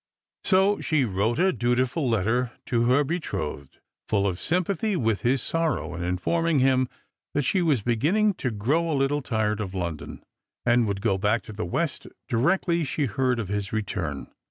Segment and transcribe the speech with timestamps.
[0.43, 3.77] So she wrote a dutiful letter to her betrothed,
[4.09, 6.89] full of sympathy with his sorrow, and informing him
[7.35, 10.23] that she was beginning to grow a little tired of London,
[10.65, 14.25] and would go back to the West directly she heard of his return.